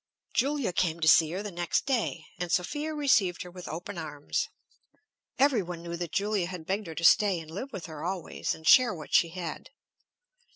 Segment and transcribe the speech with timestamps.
[0.33, 4.47] Julia came to see her the next day, and Sophia received her with open arms.
[5.37, 8.55] Every one knew that Julia had begged her to stay and live with her always,
[8.55, 9.69] and share what she had.